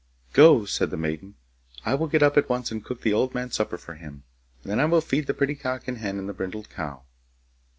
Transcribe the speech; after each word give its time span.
'Go,' 0.33 0.65
said 0.65 0.89
the 0.89 0.97
maiden, 0.97 1.35
'I 1.85 1.93
will 1.93 2.07
get 2.07 2.23
up 2.23 2.35
at 2.35 2.49
once 2.49 2.71
and 2.71 2.83
cook 2.83 3.01
the 3.01 3.13
old 3.13 3.35
man's 3.35 3.53
supper 3.53 3.77
for 3.77 3.93
him, 3.93 4.23
and 4.63 4.71
then 4.71 4.79
I 4.79 4.85
will 4.85 4.99
feed 4.99 5.27
the 5.27 5.33
pretty 5.35 5.53
cock 5.53 5.87
and 5.87 5.99
hen 5.99 6.17
and 6.17 6.27
the 6.27 6.33
brindled 6.33 6.71
cow. 6.71 7.03